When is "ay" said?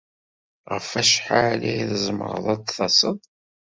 1.71-1.81